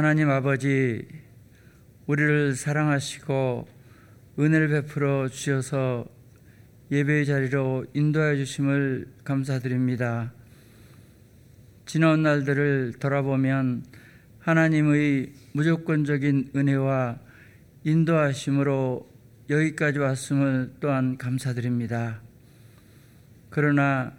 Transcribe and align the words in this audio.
하나님 0.00 0.30
아버지, 0.30 1.06
우리를 2.06 2.54
사랑하시고 2.54 3.68
은혜를 4.38 4.68
베풀어 4.68 5.28
주셔서 5.28 6.06
예배의 6.90 7.26
자리로 7.26 7.84
인도하여 7.92 8.36
주심을 8.36 9.08
감사드립니다. 9.24 10.32
지나온 11.84 12.22
날들을 12.22 12.94
돌아보면 12.98 13.84
하나님의 14.38 15.32
무조건적인 15.52 16.52
은혜와 16.56 17.18
인도하심으로 17.84 19.06
여기까지 19.50 19.98
왔음을 19.98 20.76
또한 20.80 21.18
감사드립니다. 21.18 22.22
그러나 23.50 24.14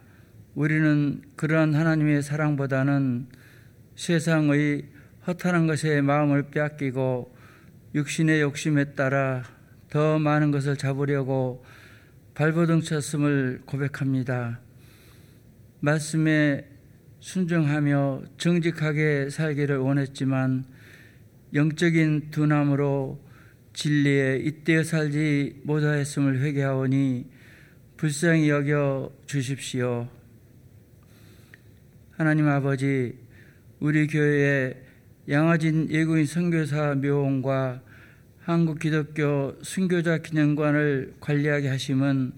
우리는 0.54 1.24
그러한 1.36 1.74
하나님의 1.74 2.22
사랑보다는 2.22 3.26
세상의 3.96 4.91
허탄한 5.28 5.68
것에 5.68 6.02
마음을 6.02 6.50
빼앗기고 6.50 7.36
육신의 7.94 8.42
욕심에 8.42 8.94
따라 8.94 9.44
더 9.90 10.18
많은 10.18 10.52
것을 10.52 10.78
잡으려고 10.78 11.64
발버둥 12.34 12.82
쳤음을 12.82 13.62
고백합니다. 13.66 14.60
말씀에 15.82 16.68
순종하며 17.20 18.24
정직하게 18.38 19.30
살기를 19.30 19.78
원했지만 19.78 20.66
영적인 21.54 22.32
둔함으로 22.32 23.22
진리에 23.74 24.38
잇대어 24.38 24.84
살지 24.84 25.62
못하였음을 25.64 26.40
회개하오니 26.40 27.30
불쌍히 27.98 28.50
여겨 28.50 29.12
주십시오. 29.28 30.10
하나님 32.12 32.48
아버지, 32.48 33.18
우리 33.80 34.08
교회에 34.08 34.91
양화진 35.32 35.90
예구인 35.90 36.26
선교사 36.26 36.94
묘원과 36.96 37.82
한국 38.40 38.80
기독교 38.80 39.56
순교자 39.62 40.18
기념관을 40.18 41.14
관리하게 41.22 41.70
하심은 41.70 42.34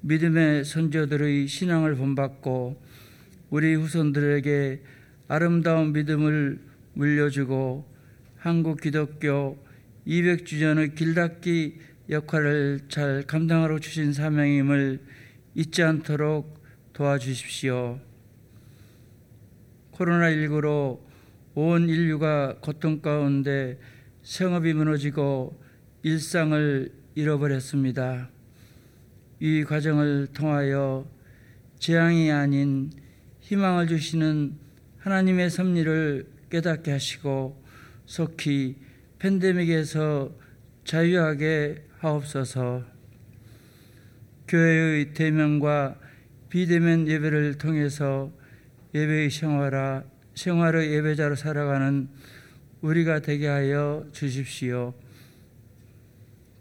믿음의 0.00 0.64
선조들의 0.64 1.46
신앙을 1.46 1.94
본받고 1.94 2.82
우리 3.50 3.76
후손들에게 3.76 4.82
아름다운 5.28 5.92
믿음을 5.92 6.58
물려주고 6.94 7.88
한국 8.38 8.80
기독교 8.80 9.64
200주년의 10.08 10.96
길닫기 10.96 11.78
역할을 12.10 12.80
잘 12.88 13.22
감당하러 13.22 13.78
주신 13.78 14.12
사명임을 14.12 14.98
잊지 15.54 15.80
않도록 15.84 16.60
도와주십시오. 16.92 18.00
코로나19로 19.92 21.06
온 21.58 21.88
인류가 21.88 22.56
고통 22.60 23.00
가운데 23.00 23.78
생업이 24.22 24.74
무너지고 24.74 25.58
일상을 26.02 26.92
잃어버렸습니다. 27.14 28.28
이 29.40 29.64
과정을 29.64 30.26
통하여 30.34 31.10
재앙이 31.78 32.30
아닌 32.30 32.90
희망을 33.40 33.88
주시는 33.88 34.52
하나님의 34.98 35.48
섭리를 35.48 36.26
깨닫게 36.50 36.92
하시고 36.92 37.64
속히 38.04 38.76
팬데믹에서 39.18 40.30
자유하게 40.84 41.86
하옵소서 42.00 42.84
교회의 44.46 45.14
대면과 45.14 45.96
비대면 46.50 47.08
예배를 47.08 47.56
통해서 47.56 48.30
예배의 48.94 49.30
생활화, 49.30 50.04
생활의 50.36 50.92
예배자로 50.92 51.34
살아가는 51.34 52.08
우리가 52.82 53.20
되게 53.20 53.48
하여 53.48 54.06
주십시오. 54.12 54.94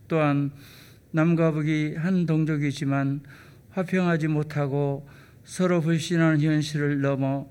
또한 0.07 0.51
남과 1.11 1.51
북이 1.51 1.95
한 1.95 2.25
동족이지만 2.25 3.21
화평하지 3.71 4.29
못하고 4.29 5.07
서로 5.43 5.81
불신하는 5.81 6.41
현실을 6.41 7.01
넘어 7.01 7.47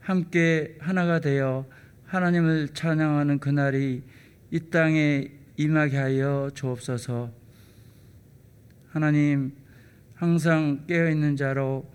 함께 0.00 0.76
하나가 0.80 1.20
되어 1.20 1.66
하나님을 2.06 2.68
찬양하는 2.74 3.38
그날이 3.38 4.02
이 4.50 4.60
땅에 4.70 5.30
임하게 5.56 5.96
하여 5.96 6.50
주옵소서. 6.54 7.30
하나님, 8.90 9.52
항상 10.14 10.84
깨어있는 10.88 11.36
자로 11.36 11.88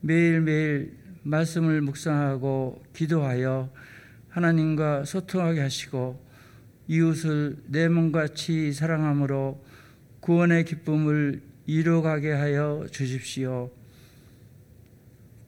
매일매일 0.00 0.97
말씀을 1.22 1.80
묵상하고 1.82 2.82
기도하여 2.92 3.70
하나님과 4.28 5.04
소통하게 5.04 5.60
하시고 5.60 6.24
이웃을 6.88 7.56
내 7.66 7.88
몸같이 7.88 8.72
사랑함으로 8.72 9.62
구원의 10.20 10.64
기쁨을 10.64 11.42
이루어가게 11.66 12.32
하여 12.32 12.86
주십시오. 12.90 13.70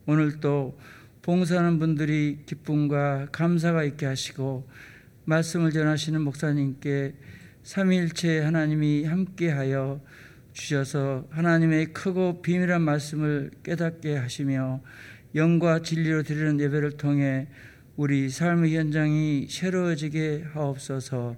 오늘도 0.07 0.79
봉사하는 1.23 1.79
분들이 1.79 2.41
기쁨과 2.47 3.29
감사가 3.33 3.85
있게 3.85 4.07
하시고 4.07 4.69
말씀을 5.25 5.71
전하시는 5.71 6.21
목사님께 6.21 7.15
삼위일체 7.63 8.41
하나님이 8.41 9.05
함께하여 9.05 10.01
주셔서 10.53 11.27
하나님의 11.31 11.93
크고 11.93 12.43
비밀한 12.43 12.83
말씀을 12.83 13.51
깨닫게 13.63 14.17
하시며 14.17 14.81
영과 15.35 15.83
진리로 15.83 16.23
드리는 16.23 16.61
예배를 16.61 16.97
통해 16.97 17.47
우리 17.97 18.29
삶의 18.29 18.77
현장이 18.77 19.47
새로워지게 19.49 20.47
하옵소서 20.53 21.37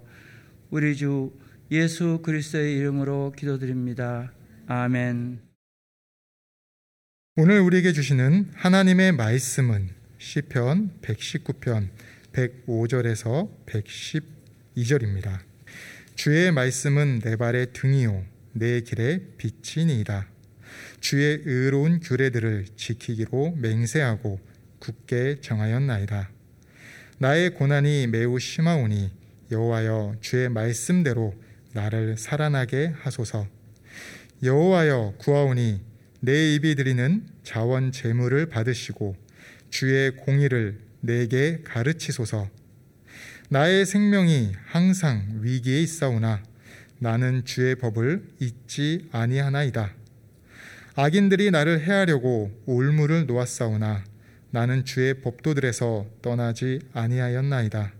우리 0.69 0.95
주 0.95 1.31
예수 1.71 2.19
그리스도의 2.23 2.77
이름으로 2.77 3.33
기도드립니다. 3.37 4.31
아멘. 4.67 5.39
오늘 7.35 7.59
우리에게 7.61 7.93
주시는 7.93 8.51
하나님의 8.53 9.13
말씀은 9.13 9.89
시편 10.19 10.99
119편 11.01 11.89
105절에서 12.31 13.49
112절입니다. 13.65 15.39
주의 16.15 16.51
말씀은 16.51 17.19
내 17.19 17.35
발의 17.35 17.73
등이요 17.73 18.23
내 18.53 18.81
길의 18.81 19.33
빛이니이다. 19.37 20.32
주의 20.99 21.41
의로운 21.45 21.99
규례들을 21.99 22.65
지키기로 22.75 23.55
맹세하고 23.57 24.39
굳게 24.79 25.41
정하였나이다. 25.41 26.29
나의 27.19 27.51
고난이 27.51 28.07
매우 28.07 28.39
심하오니 28.39 29.11
여호와여 29.51 30.15
주의 30.21 30.49
말씀대로 30.49 31.33
나를 31.73 32.17
살아나게 32.17 32.93
하소서. 32.97 33.47
여호와여 34.41 35.15
구하오니 35.19 35.81
내 36.19 36.55
입이 36.55 36.75
드리는 36.75 37.25
자원 37.43 37.91
제물을 37.91 38.47
받으시고 38.47 39.15
주의 39.69 40.15
공의를 40.15 40.79
내게 41.01 41.61
가르치소서. 41.63 42.49
나의 43.49 43.85
생명이 43.85 44.53
항상 44.65 45.39
위기에 45.41 45.81
있사오나 45.81 46.41
나는 46.99 47.43
주의 47.45 47.75
법을 47.75 48.23
잊지 48.39 49.09
아니하나이다. 49.11 50.02
악인들이 50.95 51.49
나를 51.49 51.81
해하려고 51.81 52.51
올무를 52.65 53.25
놓았사오나 53.25 54.03
나는 54.51 54.85
주의 54.85 55.21
법도들에서 55.21 56.05
떠나지 56.21 56.79
아니하였나이다. 56.93 57.91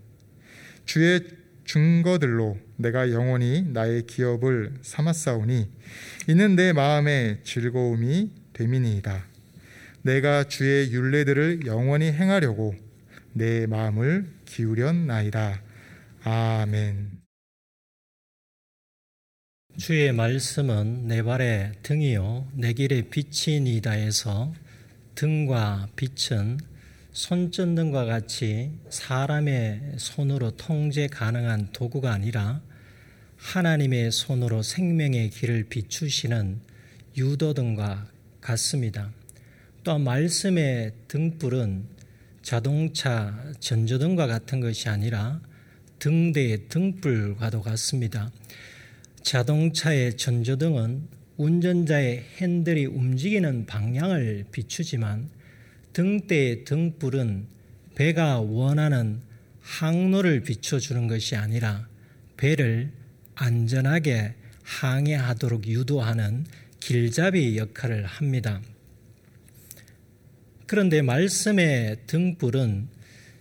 주의 0.86 1.22
증거들로 1.66 2.58
내가 2.76 3.12
영원히 3.12 3.64
나의 3.64 4.06
기업을 4.06 4.74
삼았사오니 4.84 5.72
이는 6.28 6.56
내 6.56 6.74
마음의 6.74 7.40
즐거움이 7.44 8.32
됨이니이다. 8.54 9.26
내가 10.04 10.44
주의 10.44 10.92
윤례들을 10.92 11.66
영원히 11.66 12.12
행하려고 12.12 12.76
내 13.32 13.66
마음을 13.66 14.28
기울였나이다. 14.46 15.62
아멘. 16.24 17.23
주의 19.76 20.14
말씀은 20.14 21.08
내 21.08 21.24
발의 21.24 21.72
등이요 21.82 22.48
내 22.54 22.74
길의 22.74 23.10
빛이니다에서 23.10 24.54
등과 25.16 25.88
빛은 25.96 26.60
손전등과 27.12 28.06
같이 28.06 28.70
사람의 28.92 29.96
손으로 29.98 30.52
통제 30.52 31.08
가능한 31.08 31.70
도구가 31.74 32.14
아니라 32.14 32.62
하나님의 33.38 34.12
손으로 34.12 34.62
생명의 34.62 35.32
길을 35.32 35.64
비추시는 35.70 36.62
유도등과 37.18 38.08
같습니다. 38.42 39.12
또 39.84 39.98
말씀의 39.98 40.92
등불은 41.08 41.86
자동차 42.44 43.44
전조등과 43.60 44.28
같은 44.28 44.60
것이 44.60 44.88
아니라 44.88 45.42
등대의 45.98 46.68
등불과도 46.70 47.64
같습니다. 47.64 48.30
자동차의 49.24 50.18
전조등은 50.18 51.08
운전자의 51.38 52.24
핸들이 52.38 52.86
움직이는 52.86 53.66
방향을 53.66 54.46
비추지만 54.52 55.30
등대의 55.94 56.66
등불은 56.66 57.48
배가 57.96 58.40
원하는 58.40 59.22
항로를 59.62 60.42
비춰주는 60.42 61.08
것이 61.08 61.36
아니라 61.36 61.88
배를 62.38 62.92
안전하게 63.36 64.36
항해하도록 64.64 65.68
유도하는 65.68 66.46
길잡이 66.80 67.58
역할을 67.58 68.06
합니다. 68.06 68.62
그런데 70.68 71.02
말씀의 71.02 71.98
등불은 72.08 72.88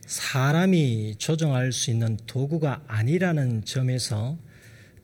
사람이 0.07 1.17
조종할 1.19 1.73
수 1.73 1.91
있는 1.91 2.19
도구가 2.27 2.85
아니라는 2.87 3.65
점에서 3.65 4.39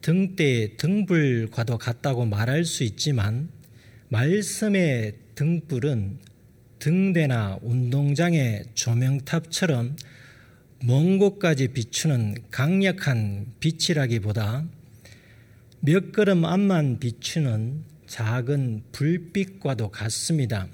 등대의 0.01 0.77
등불과도 0.77 1.77
같다고 1.77 2.25
말할 2.25 2.65
수 2.65 2.83
있지만 2.83 3.49
말씀의 4.09 5.13
등불은 5.35 6.19
등대나 6.79 7.59
운동장의 7.61 8.63
조명탑처럼 8.73 9.95
먼 10.85 11.17
곳까지 11.17 11.69
비추는 11.69 12.35
강력한 12.51 13.47
빛이라기보다 13.59 14.65
몇 15.81 16.11
걸음 16.13 16.45
앞만 16.45 16.99
비추는 16.99 17.83
작은 18.07 18.83
불빛과도 18.91 19.91
같습니다. 19.91 20.67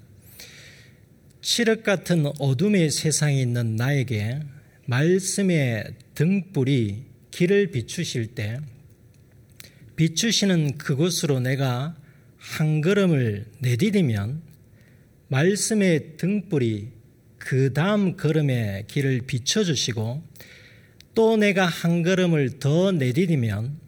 칠흑 1.42 1.84
같은 1.84 2.26
어둠의 2.40 2.90
세상에 2.90 3.42
있는 3.42 3.76
나에게 3.76 4.40
말씀의 4.86 5.94
등불이 6.14 7.04
길을 7.32 7.72
비추실 7.72 8.28
때 8.28 8.60
비추시는 9.96 10.78
그곳으로 10.78 11.40
내가 11.40 11.96
한 12.38 12.82
걸음을 12.82 13.46
내디디면 13.60 14.42
말씀의 15.30 16.18
등불이 16.18 16.90
그 17.38 17.74
다음 17.74 18.18
걸음의 18.18 18.86
길을 18.88 19.22
비춰주시고 19.22 20.24
또 21.14 21.38
내가 21.38 21.66
한 21.66 22.04
걸음을 22.04 22.60
더 22.60 22.92
내디디면 22.92 23.80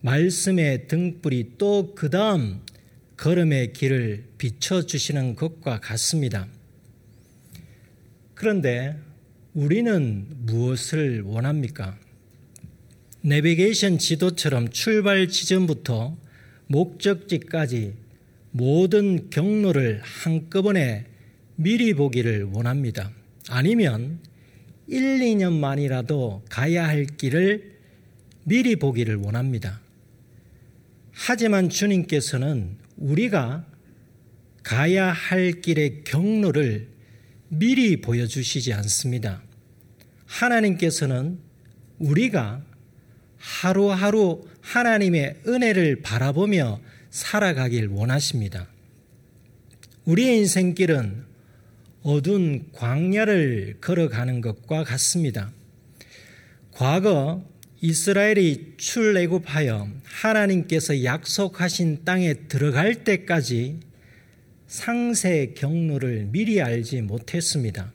말씀의 0.00 0.88
등불이 0.88 1.58
또 1.58 1.92
그 1.94 2.08
다음 2.10 2.60
걸음의 3.16 3.72
길을 3.72 4.24
비춰주시는 4.38 5.34
것과 5.34 5.80
같습니다. 5.80 6.46
그런데 8.34 8.96
우리는 9.54 10.26
무엇을 10.46 11.22
원합니까? 11.22 11.98
내비게이션 13.28 13.98
지도처럼 13.98 14.70
출발 14.70 15.28
지점부터 15.28 16.16
목적지까지 16.68 17.92
모든 18.52 19.28
경로를 19.28 20.00
한꺼번에 20.02 21.04
미리 21.56 21.92
보기를 21.92 22.44
원합니다. 22.44 23.12
아니면 23.50 24.20
1, 24.86 25.18
2년만이라도 25.18 26.40
가야 26.48 26.88
할 26.88 27.04
길을 27.04 27.76
미리 28.44 28.76
보기를 28.76 29.16
원합니다. 29.16 29.82
하지만 31.12 31.68
주님께서는 31.68 32.78
우리가 32.96 33.66
가야 34.62 35.12
할 35.12 35.60
길의 35.60 36.04
경로를 36.04 36.88
미리 37.48 38.00
보여주시지 38.00 38.72
않습니다. 38.72 39.42
하나님께서는 40.24 41.38
우리가 41.98 42.67
하루하루 43.38 44.46
하나님의 44.60 45.42
은혜를 45.46 46.02
바라보며 46.02 46.80
살아가길 47.10 47.88
원하십니다. 47.88 48.68
우리의 50.04 50.38
인생길은 50.38 51.24
어두운 52.02 52.68
광야를 52.72 53.78
걸어가는 53.80 54.40
것과 54.40 54.84
같습니다. 54.84 55.52
과거 56.72 57.44
이스라엘이 57.80 58.74
출애굽하여 58.76 59.88
하나님께서 60.04 61.04
약속하신 61.04 62.04
땅에 62.04 62.34
들어갈 62.48 63.04
때까지 63.04 63.80
상세 64.66 65.54
경로를 65.56 66.28
미리 66.30 66.60
알지 66.60 67.02
못했습니다. 67.02 67.92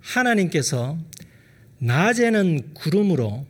하나님께서 0.00 0.98
낮에는 1.78 2.74
구름으로 2.74 3.46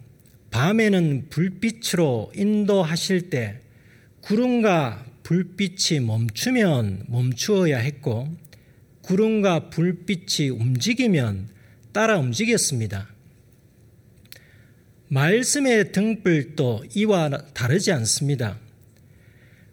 밤에는 0.51 1.27
불빛으로 1.31 2.33
인도하실 2.35 3.31
때 3.31 3.61
구름과 4.23 5.05
불빛이 5.23 6.01
멈추면 6.01 7.05
멈추어야 7.09 7.79
했고 7.79 8.35
구름과 9.03 9.71
불빛이 9.71 10.51
움직이면 10.51 11.49
따라 11.93 12.19
움직였습니다. 12.19 13.09
말씀의 15.09 15.93
등불도 15.93 16.85
이와 16.95 17.31
다르지 17.55 17.93
않습니다. 17.93 18.59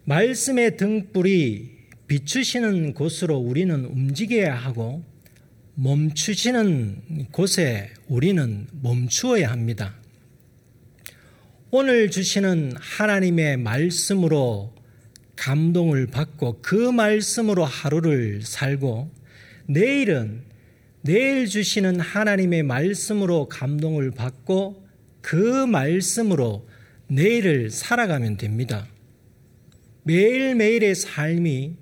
말씀의 0.06 0.78
등불이 0.78 1.76
비추시는 2.08 2.94
곳으로 2.94 3.38
우리는 3.38 3.84
움직여야 3.86 4.56
하고 4.56 5.04
멈추시는 5.76 7.28
곳에 7.32 7.92
우리는 8.08 8.68
멈추어야 8.82 9.52
합니다. 9.52 9.96
오늘 11.78 12.10
주시는 12.10 12.72
하나님의 12.80 13.58
말씀으로 13.58 14.74
감동을 15.36 16.08
받고 16.08 16.62
그 16.62 16.74
말씀으로 16.74 17.66
하루를 17.66 18.44
살고 18.44 19.12
내일은 19.68 20.44
내일 21.02 21.48
주시는 21.48 22.00
하나님의 22.00 22.64
말씀으로 22.64 23.50
감동을 23.50 24.12
받고 24.12 24.88
그 25.20 25.66
말씀으로 25.66 26.66
내일을 27.08 27.70
살아가면 27.70 28.38
됩니다. 28.38 28.88
매일매일의 30.04 30.96
삶이 30.96 31.76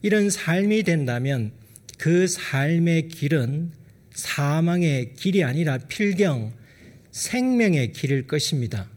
이런 0.00 0.30
삶이 0.30 0.82
된다면 0.82 1.52
그 1.98 2.26
삶의 2.26 3.08
길은 3.08 3.70
사망의 4.14 5.12
길이 5.12 5.44
아니라 5.44 5.76
필경 5.76 6.54
생명의 7.10 7.92
길일 7.92 8.26
것입니다. 8.26 8.95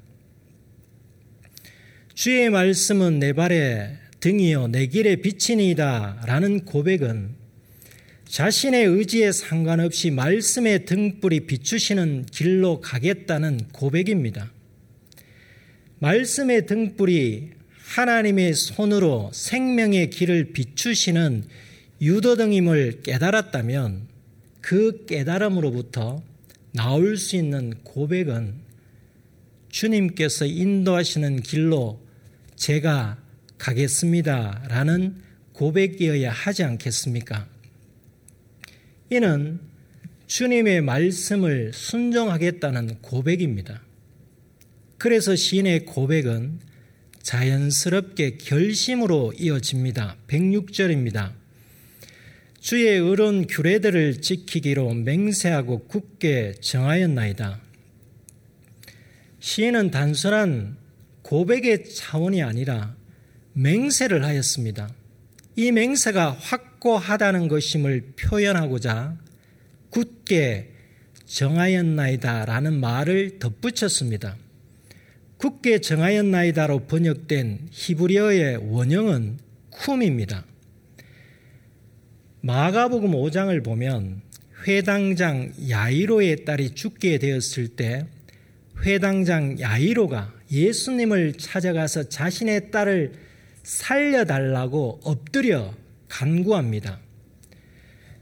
주의 2.19 2.50
말씀은 2.50 3.19
내 3.19 3.31
발의 3.31 3.95
등이요 4.19 4.68
내 4.68 4.88
길의 4.88 5.21
빛이니이다 5.21 6.24
라는 6.25 6.66
고백은 6.66 7.30
자신의 8.25 8.88
의지에 8.88 9.31
상관없이 9.31 10.12
말씀의 10.12 10.83
등불이 10.83 11.48
비추시는 11.48 12.25
길로 12.30 12.81
가겠다는 12.81 13.69
고백입니다. 13.71 14.51
말씀의 16.00 16.65
등불이 16.65 17.51
하나님의 17.86 18.53
손으로 18.53 19.32
생명의 19.34 20.10
길을 20.10 20.51
비추시는 20.51 21.46
유도등임을 22.01 23.03
깨달았다면 23.03 24.10
그 24.60 25.05
깨달음으로부터 25.05 26.22
나올 26.74 27.15
수 27.15 27.38
있는 27.38 27.75
고백은 27.86 28.55
주님께서 29.70 30.44
인도하시는 30.48 31.44
길로 31.44 32.09
제가 32.60 33.18
가겠습니다. 33.58 34.66
라는 34.68 35.16
고백이어야 35.54 36.30
하지 36.30 36.63
않겠습니까? 36.66 37.48
이는 39.10 39.62
주님의 40.28 40.82
말씀을 40.82 41.72
순종하겠다는 41.74 43.01
고백입니다. 43.01 43.82
그래서 44.98 45.38
시인의 45.38 45.86
고백은 45.86 46.60
자연스럽게 47.24 48.38
결심으로 48.38 49.34
이어집니다. 49.38 50.18
106절입니다. 50.28 51.32
주의 52.60 52.89
의로운 53.00 53.48
규례들을 53.48 54.20
지키기로 54.22 54.94
맹세하고 54.96 55.88
굳게 55.88 56.56
정하였나이다. 56.60 57.62
시인은 59.39 59.92
단순한 59.92 60.78
고백의 61.29 61.86
차원이 61.93 62.41
아니라 62.41 62.95
맹세를 63.53 64.25
하였습니다. 64.25 64.89
이 65.55 65.71
맹세가 65.71 66.31
확고하다는 66.31 67.50
것임을 67.50 68.13
표현하고자 68.19 69.15
굳게 69.91 70.71
정하였나이다 71.25 72.45
라는 72.45 72.79
말을 72.79 73.38
덧붙였습니다. 73.38 74.38
굳게 75.38 75.81
정하였나이다로 75.81 76.88
번역된 76.88 77.67
히브리어의 77.69 78.71
원형은 78.71 79.38
쿰입니다. 79.69 80.45
마가복음 82.41 83.12
5장을 83.12 83.63
보면 83.63 84.24
회당장 84.67 85.53
야이로의 85.69 86.45
딸이 86.45 86.71
죽게 86.71 87.19
되었을 87.19 87.67
때 87.67 88.07
회당장 88.83 89.59
야이로가 89.59 90.38
예수님을 90.51 91.34
찾아가서 91.34 92.10
자신의 92.10 92.72
딸을 92.72 93.13
살려달라고 93.63 95.01
엎드려 95.03 95.74
간구합니다. 96.08 97.00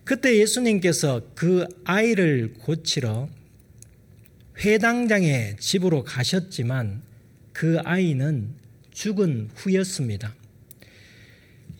그때 0.04 0.38
예수님께서 0.38 1.22
그 1.36 1.66
아이를 1.84 2.54
고치러 2.60 3.30
해당장의 4.60 5.58
집으로 5.60 6.04
가셨지만 6.04 7.02
그 7.54 7.80
아이는 7.84 8.50
죽은 8.92 9.50
후였습니다. 9.56 10.36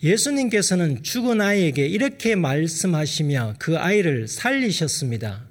예수님께서는 0.02 1.02
죽은 1.02 1.40
아이에게 1.40 1.86
이렇게 1.86 2.36
말씀하시며 2.36 3.54
그 3.58 3.78
아이를 3.78 4.28
살리셨습니다. 4.28 5.46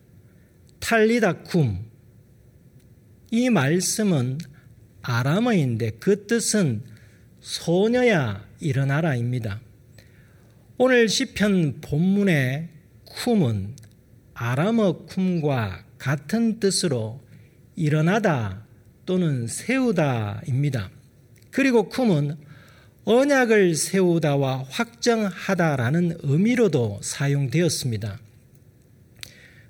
탈리다 0.79 1.43
쿰. 1.43 1.79
이 3.31 3.49
말씀은 3.49 4.37
아람어인데 5.01 5.91
그 5.99 6.27
뜻은 6.27 6.81
소녀야 7.39 8.45
일어나라입니다. 8.59 9.61
오늘 10.77 11.09
시편 11.09 11.81
본문의 11.81 12.69
쿰은 13.05 13.75
아람어 14.33 15.05
쿰과 15.07 15.85
같은 15.97 16.59
뜻으로 16.59 17.21
일어나다 17.75 18.65
또는 19.05 19.47
세우다입니다. 19.47 20.91
그리고 21.49 21.89
쿰은 21.89 22.37
언약을 23.05 23.73
세우다와 23.75 24.65
확정하다라는 24.69 26.17
의미로도 26.21 26.99
사용되었습니다. 27.01 28.19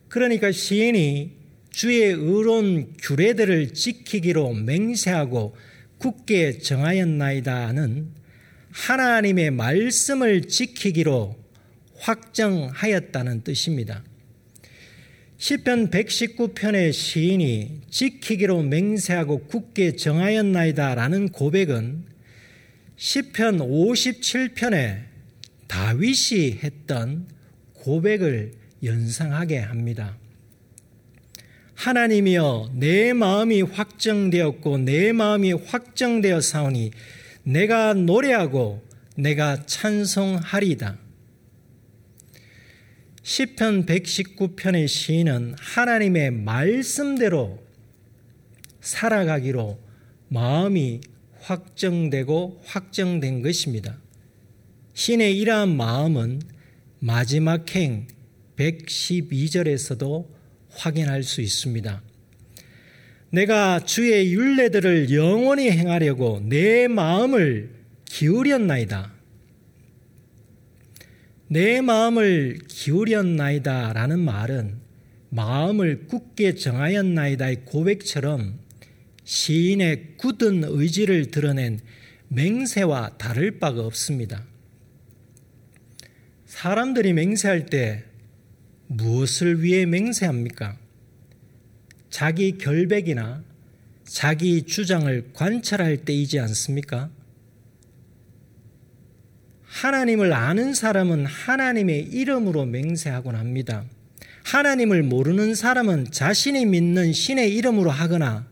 그러니까 0.09 0.51
시인이 0.51 1.36
주의 1.77 2.05
의로운 2.05 2.95
규례들을 2.99 3.75
지키기로 3.75 4.51
맹세하고 4.55 5.55
굳게 5.99 6.57
정하였나이다는 6.57 8.15
하나님의 8.71 9.51
말씀을 9.51 10.47
지키기로 10.47 11.37
확정하였다는 11.97 13.43
뜻입니다. 13.43 14.03
시편 15.37 15.91
119편의 15.91 16.93
시인이 16.93 17.81
지키기로 17.91 18.63
맹세하고 18.63 19.45
굳게 19.45 19.97
정하였나이다라는 19.97 21.29
고백은 21.29 22.05
시편 22.95 23.59
57편에 23.59 25.03
다윗이 25.67 26.53
했던 26.63 27.27
고백을 27.73 28.53
연상하게 28.83 29.59
합니다. 29.59 30.17
하나님이여 31.77 32.71
내 32.73 33.13
마음이 33.13 33.61
확정되었고 33.61 34.79
내 34.79 35.11
마음이 35.11 35.53
확정되어 35.53 36.41
사오니 36.41 36.89
내가 37.43 37.93
노래하고 37.93 38.83
내가 39.15 39.63
찬송하리다. 39.65 40.97
시편 43.21 43.85
119편의 43.85 44.87
시인은 44.87 45.53
하나님의 45.59 46.31
말씀대로 46.31 47.59
살아가기로 48.81 49.79
마음이 50.29 51.01
확정되고 51.41 52.63
확정된 52.65 53.43
것입니다. 53.43 53.99
신의 54.95 55.37
이러한 55.37 55.77
마음은 55.77 56.41
마지막 56.99 57.69
행 57.75 58.07
112절에서도 58.55 60.36
확인할 60.77 61.23
수 61.23 61.41
있습니다. 61.41 62.01
내가 63.31 63.81
주의 63.81 64.33
윤례들을 64.33 65.13
영원히 65.13 65.69
행하려고 65.69 66.41
내 66.43 66.87
마음을 66.87 67.71
기울였나이다. 68.05 69.11
내 71.49 71.81
마음을 71.81 72.59
기울였나이다 72.67 73.93
라는 73.93 74.19
말은 74.19 74.75
마음을 75.29 76.07
굳게 76.07 76.55
정하였나이다의 76.55 77.65
고백처럼 77.65 78.59
시인의 79.23 80.15
굳은 80.17 80.63
의지를 80.65 81.31
드러낸 81.31 81.79
맹세와 82.29 83.17
다를 83.17 83.59
바가 83.59 83.81
없습니다. 83.81 84.45
사람들이 86.45 87.13
맹세할 87.13 87.65
때 87.65 88.06
무엇을 88.87 89.61
위해 89.61 89.85
맹세합니까? 89.85 90.77
자기 92.09 92.57
결백이나 92.57 93.43
자기 94.05 94.63
주장을 94.63 95.29
관찰할 95.33 95.97
때이지 96.05 96.39
않습니까? 96.39 97.09
하나님을 99.63 100.33
아는 100.33 100.73
사람은 100.73 101.25
하나님의 101.25 102.05
이름으로 102.05 102.65
맹세하곤 102.65 103.35
합니다. 103.35 103.85
하나님을 104.43 105.03
모르는 105.03 105.55
사람은 105.55 106.11
자신이 106.11 106.65
믿는 106.65 107.11
신의 107.11 107.53
이름으로 107.55 107.91
하거나 107.91 108.47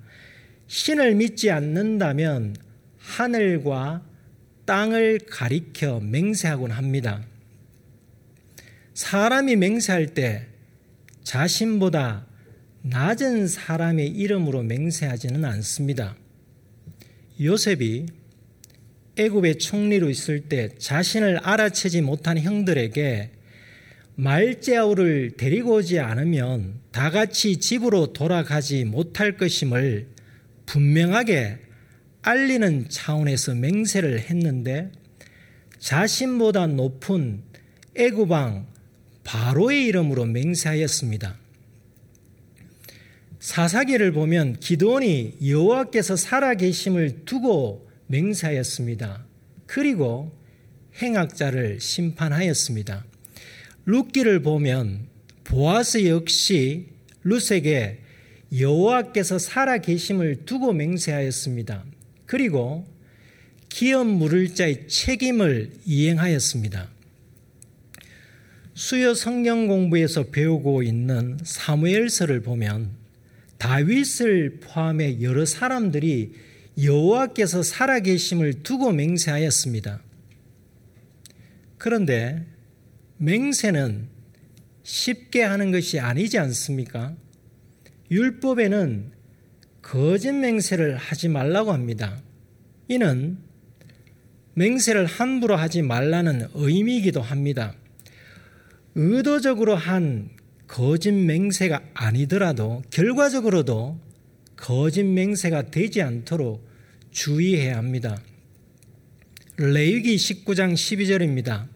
신을 0.68 1.16
믿지 1.16 1.52
않는다면 1.52 2.56
하늘과 3.00 4.04
땅을 4.66 5.22
가리켜 5.30 6.02
맹세하곤 6.02 6.72
합니다. 6.72 7.24
사람이 8.96 9.58
맹세할 9.58 10.14
때 10.14 10.48
자신보다 11.24 12.26
낮은 12.82 13.48
사람의 13.48 14.08
이름으로 14.08 14.64
맹세하지는 14.64 15.44
않습니다. 15.44 16.16
요셉이 17.42 18.06
애굽의 19.18 19.58
총리로 19.58 20.10
있을 20.10 20.48
때 20.48 20.70
자신을 20.78 21.40
알아채지 21.40 22.02
못한 22.02 22.40
형들에게 22.40 23.32
말제아우를 24.16 25.32
데리고 25.36 25.76
오지 25.76 26.00
않으면 26.00 26.80
다 26.94 27.10
같이 27.12 27.58
집으로 27.58 28.14
돌아가지 28.14 28.86
못할 28.86 29.36
것임을 29.36 30.08
분명하게 30.68 31.60
알리는 32.22 32.88
차원에서 32.88 33.56
맹세를 33.56 34.22
했는데 34.22 34.90
자신보다 35.80 36.68
높은 36.68 37.44
애굽왕 37.96 38.75
바로의 39.26 39.86
이름으로 39.88 40.26
맹세하였습니다. 40.26 41.36
사사기를 43.40 44.14
보면 44.14 44.60
기도원이 44.60 45.40
여호와께서 45.46 46.16
살아계심을 46.16 47.26
두고 47.26 47.90
맹세하였습니다. 48.08 49.26
그리고 49.66 50.32
행악자를 51.02 51.82
심판하였습니다. 51.82 53.04
룻기를 53.86 54.42
보면 54.42 55.08
보아스 55.44 56.08
역시 56.08 56.88
룻에게 57.24 58.00
여호와께서 58.58 59.40
살아계심을 59.40 60.46
두고 60.46 60.72
맹세하였습니다. 60.74 61.84
그리고 62.26 62.86
기업 63.70 64.08
물을 64.08 64.54
자의 64.54 64.88
책임을 64.88 65.74
이행하였습니다. 65.86 66.95
수요 68.78 69.14
성경 69.14 69.68
공부에서 69.68 70.24
배우고 70.32 70.84
있는 70.84 71.38
사무엘서를 71.42 72.42
보면 72.42 72.90
다윗을 73.58 74.60
포함해 74.60 75.22
여러 75.22 75.46
사람들이 75.46 76.34
여호와께서 76.84 77.64
살아계심을 77.64 78.64
두고 78.64 78.92
맹세하였습니다. 78.92 80.02
그런데 81.78 82.46
맹세는 83.16 84.10
쉽게 84.84 85.42
하는 85.42 85.72
것이 85.72 86.02
아니지 86.02 86.38
않습니까? 86.38 87.16
율법에는 88.12 89.12
거짓 89.82 90.34
맹세를 90.34 90.98
하지 90.98 91.30
말라고 91.30 91.72
합니다. 91.72 92.22
이는 92.90 93.38
맹세를 94.56 95.06
함부로 95.06 95.56
하지 95.56 95.82
말라는 95.82 96.50
의미이기도 96.54 97.22
합니다. 97.22 97.74
의도적으로 98.96 99.76
한 99.76 100.30
거짓 100.68 101.12
맹세가 101.12 101.82
아니더라도 101.94 102.82
결과적으로도 102.90 104.00
거짓 104.56 105.04
맹세가 105.04 105.70
되지 105.70 106.02
않도록 106.02 106.66
주의해야 107.12 107.78
합니다. 107.78 108.18
레위기 109.58 110.16
19장 110.16 110.74
12절입니다. 110.74 111.68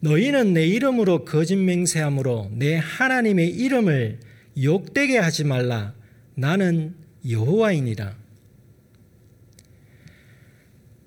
너희는 0.00 0.52
내 0.52 0.66
이름으로 0.66 1.24
거짓 1.24 1.56
맹세함으로 1.56 2.50
내 2.54 2.76
하나님의 2.76 3.50
이름을 3.50 4.18
욕되게 4.62 5.18
하지 5.18 5.44
말라. 5.44 5.94
나는 6.34 6.94
여호와이니라. 7.28 8.16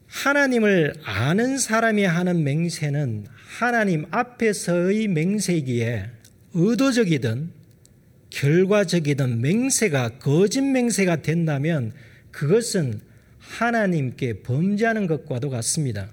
하나님을 0.07 0.93
아는 1.03 1.57
사람이 1.57 2.03
하는 2.03 2.43
맹세는 2.43 3.27
하나님 3.57 4.05
앞에서의 4.11 5.07
맹세이기에 5.07 6.09
의도적이든 6.55 7.51
결과적이든 8.29 9.39
맹세가 9.39 10.19
거짓 10.19 10.59
맹세가 10.59 11.21
된다면 11.21 11.93
그것은 12.31 12.99
하나님께 13.39 14.41
범죄하는 14.41 15.07
것과도 15.07 15.49
같습니다. 15.51 16.09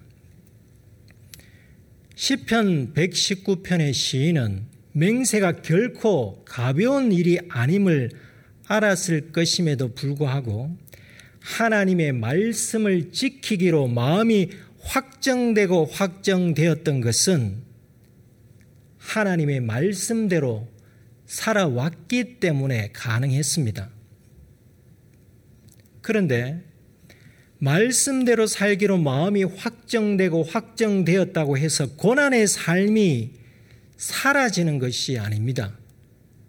시편 2.14 2.94
119편의 2.94 3.92
시인은 3.92 4.62
맹세가 4.92 5.62
결코 5.62 6.44
가벼운 6.44 7.11
일이 7.11 7.40
아님을 7.49 8.11
알았을 8.68 9.32
것임에도 9.32 9.94
불구하고 9.94 10.76
하나님의 11.40 12.12
말씀을 12.12 13.11
지키기로 13.11 13.88
마음이 13.88 14.50
확정되고 14.82 15.86
확정되었던 15.86 17.00
것은 17.00 17.62
하나님의 18.98 19.60
말씀대로 19.60 20.68
살아왔기 21.26 22.40
때문에 22.40 22.90
가능했습니다. 22.92 23.90
그런데 26.02 26.62
말씀대로 27.58 28.46
살기로 28.46 28.98
마음이 28.98 29.44
확정되고 29.44 30.42
확정되었다고 30.42 31.58
해서 31.58 31.86
고난의 31.96 32.48
삶이 32.48 33.30
사라지는 33.96 34.80
것이 34.80 35.18
아닙니다. 35.18 35.78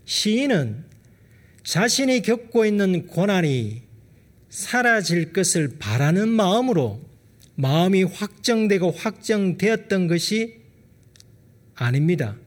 시인은 0.05 0.85
자신이 1.63 2.23
겪고 2.23 2.65
있는 2.65 3.05
고난이 3.07 3.83
사라질 4.49 5.33
것을 5.33 5.77
바라는 5.79 6.29
마음으로 6.29 7.12
마음이 7.55 8.03
확정되고 8.03 8.91
확정되었던 8.91 10.07
것이 10.07 10.61
아닙니다. 11.75 12.37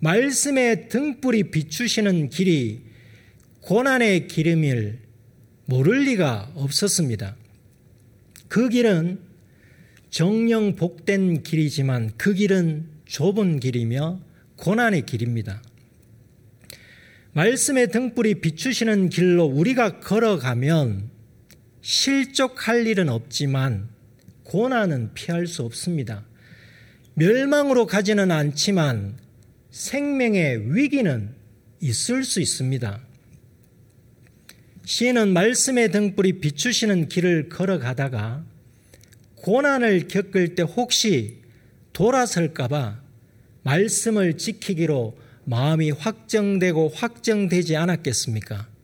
말씀의 0.00 0.88
등불이 0.88 1.50
비추시는 1.50 2.30
길이 2.30 2.82
고난의 3.62 4.28
기름일 4.28 5.00
모를 5.64 6.04
리가 6.04 6.52
없었습니다. 6.54 7.36
그 8.48 8.68
길은 8.68 9.20
정령 10.10 10.76
복된 10.76 11.42
길이지만 11.42 12.12
그 12.16 12.34
길은 12.34 12.88
좁은 13.06 13.58
길이며 13.60 14.20
고난의 14.56 15.06
길입니다. 15.06 15.62
말씀의 17.32 17.90
등불이 17.90 18.40
비추시는 18.40 19.10
길로 19.10 19.44
우리가 19.44 20.00
걸어가면 20.00 21.15
실족할 21.86 22.84
일은 22.88 23.08
없지만 23.08 23.88
고난은 24.42 25.14
피할 25.14 25.46
수 25.46 25.62
없습니다. 25.62 26.24
멸망으로 27.14 27.86
가지는 27.86 28.32
않지만 28.32 29.16
생명의 29.70 30.74
위기는 30.74 31.32
있을 31.80 32.24
수 32.24 32.40
있습니다. 32.40 33.00
시인은 34.84 35.32
말씀의 35.32 35.92
등불이 35.92 36.40
비추시는 36.40 37.08
길을 37.08 37.50
걸어가다가 37.50 38.44
고난을 39.36 40.08
겪을 40.08 40.56
때 40.56 40.64
혹시 40.64 41.38
돌아설까봐 41.92 43.00
말씀을 43.62 44.38
지키기로 44.38 45.16
마음이 45.44 45.92
확정되고 45.92 46.88
확정되지 46.88 47.76
않았겠습니까? 47.76 48.75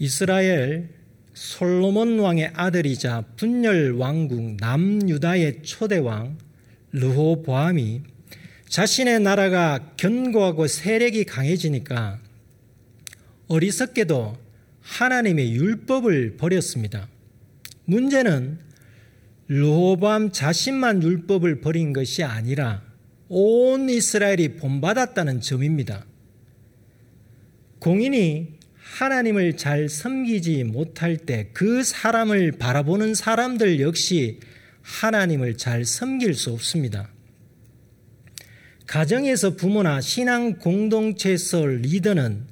이스라엘 0.00 0.88
솔로몬 1.34 2.20
왕의 2.20 2.52
아들이자 2.54 3.22
분열 3.36 3.92
왕국 3.92 4.56
남유다의 4.58 5.62
초대왕 5.62 6.38
르호보암이 6.92 8.00
자신의 8.66 9.20
나라가 9.20 9.92
견고하고 9.98 10.68
세력이 10.68 11.24
강해지니까 11.24 12.18
어리석게도 13.48 14.38
하나님의 14.80 15.52
율법을 15.52 16.38
버렸습니다. 16.38 17.06
문제는 17.84 18.58
르호보암 19.48 20.32
자신만 20.32 21.02
율법을 21.02 21.60
버린 21.60 21.92
것이 21.92 22.24
아니라 22.24 22.82
온 23.28 23.90
이스라엘이 23.90 24.56
본받았다는 24.56 25.42
점입니다. 25.42 26.06
공인이 27.80 28.59
하나님을 28.90 29.56
잘 29.56 29.88
섬기지 29.88 30.64
못할 30.64 31.16
때 31.16 31.50
그 31.52 31.82
사람을 31.84 32.52
바라보는 32.52 33.14
사람들 33.14 33.80
역시 33.80 34.40
하나님을 34.82 35.56
잘 35.56 35.84
섬길 35.84 36.34
수 36.34 36.50
없습니다. 36.52 37.08
가정에서 38.86 39.54
부모나 39.54 40.00
신앙 40.00 40.58
공동체에서 40.58 41.64
리더는 41.66 42.46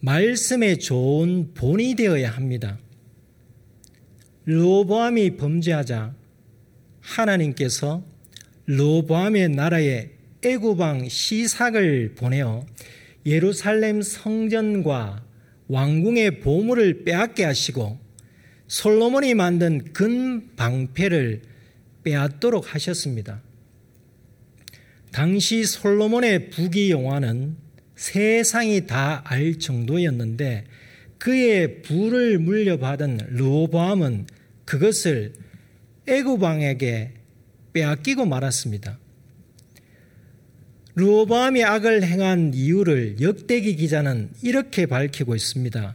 말씀에 0.00 0.76
좋은 0.76 1.52
본이 1.54 1.94
되어야 1.94 2.30
합니다. 2.30 2.78
로보암이 4.44 5.36
범죄하자 5.36 6.14
하나님께서 7.00 8.04
로보암의 8.66 9.50
나라에 9.50 10.10
애구방 10.42 11.08
시삭을 11.08 12.14
보내어 12.14 12.64
예루살렘 13.26 14.00
성전과 14.00 15.29
왕궁의 15.70 16.40
보물을 16.40 17.04
빼앗게 17.04 17.44
하시고 17.44 17.98
솔로몬이 18.66 19.34
만든 19.34 19.92
근 19.92 20.54
방패를 20.56 21.42
빼앗도록 22.02 22.74
하셨습니다. 22.74 23.40
당시 25.12 25.64
솔로몬의 25.64 26.50
부귀 26.50 26.90
영화는 26.90 27.56
세상이 27.94 28.86
다 28.86 29.22
알 29.24 29.58
정도였는데 29.58 30.64
그의 31.18 31.82
부를 31.82 32.38
물려받은 32.38 33.18
르호보암은 33.30 34.26
그것을 34.64 35.34
애굽 36.08 36.42
왕에게 36.42 37.12
빼앗기고 37.72 38.24
말았습니다. 38.24 38.98
르호보암이 40.96 41.62
악을 41.62 42.02
행한 42.02 42.52
이유를 42.54 43.20
역대기 43.20 43.76
기자는 43.76 44.30
이렇게 44.42 44.86
밝히고 44.86 45.34
있습니다. 45.34 45.94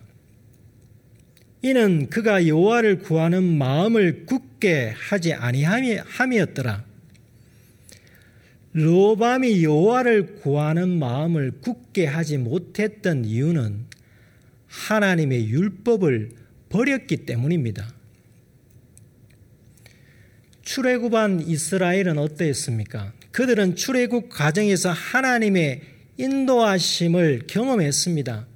이는 1.62 2.10
그가 2.10 2.47
여호와를 2.47 2.99
구하는 2.99 3.58
마음을 3.58 4.25
굳게 4.25 4.93
하지 4.95 5.34
아니함이었더라. 5.34 6.86
르호밤이 8.73 9.63
여호와를 9.63 10.36
구하는 10.36 10.99
마음을 10.99 11.51
굳게 11.62 12.05
하지 12.05 12.38
못했던 12.38 13.25
이유는 13.25 13.86
하나님의 14.67 15.47
율법을 15.49 16.31
버렸기 16.69 17.25
때문입니다. 17.25 17.89
출애굽한 20.62 21.47
이스라엘은 21.47 22.17
어떠했습니까? 22.17 23.13
그들은 23.36 23.76
출애굽 23.76 24.30
과정에서 24.30 24.91
하나님의 24.91 25.82
인도하심을 26.15 27.41
경험했습니다. 27.48 28.48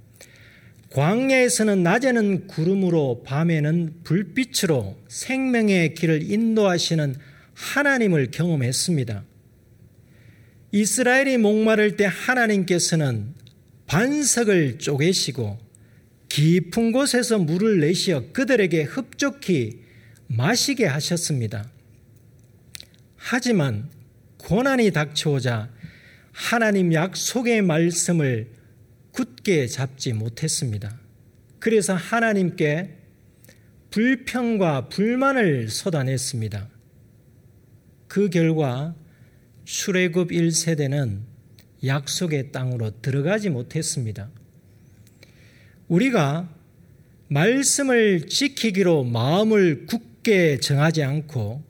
광야에서는 0.92 1.84
낮에는 1.84 2.48
구름으로 2.48 3.24
밤에는 3.26 3.96
불빛으로 4.06 4.98
생명의 5.10 5.96
길을 5.96 6.32
인도하시는 6.32 7.14
하나님을 7.56 8.32
경험했습니다. 8.32 9.26
이스라엘이 10.72 11.40
목마를 11.40 11.98
때 11.98 12.06
하나님께서는 12.10 13.34
반석을 13.86 14.80
쪼개시고 14.80 15.60
깊은 16.30 16.94
곳에서 16.94 17.38
물을 17.38 17.82
내시어 17.82 18.32
그들에게 18.32 18.84
흡족히 18.84 19.82
마시게 20.28 20.86
하셨습니다. 20.86 21.70
하지만 23.18 23.99
고난이 24.50 24.90
닥쳐오자 24.90 25.70
하나님 26.32 26.92
약속의 26.92 27.62
말씀을 27.62 28.48
굳게 29.12 29.68
잡지 29.68 30.12
못했습니다. 30.12 31.00
그래서 31.60 31.94
하나님께 31.94 32.96
불평과 33.92 34.90
불만을 34.90 35.70
쏟아냈습니다. 35.70 36.68
그 38.08 38.32
결과 38.32 38.96
출애굽 39.66 40.32
1세대는 40.32 41.20
약속의 41.86 42.52
땅으로 42.52 43.02
들어가지 43.04 43.52
못했습니다. 43.52 44.32
우리가 45.90 46.50
말씀을 47.28 48.26
지키기로 48.26 49.04
마음을 49.04 49.86
굳게 49.86 50.58
정하지 50.58 51.04
않고 51.04 51.69